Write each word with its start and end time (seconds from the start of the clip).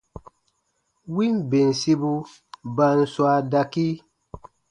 Win 1.13 1.35
bensibu 1.49 2.11
ba 2.75 2.87
n 2.99 3.01
swaa 3.13 3.39
dakii. 3.51 3.93